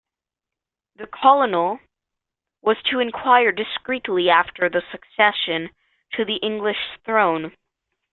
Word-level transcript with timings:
The 0.95 1.05
Colonel 1.05 1.79
was 2.63 2.81
to 2.89 2.99
enquire 2.99 3.51
discreetly 3.51 4.31
after 4.31 4.67
the 4.67 4.81
succession 4.91 5.69
to 6.13 6.25
the 6.25 6.37
English 6.37 6.79
throne. 7.05 7.55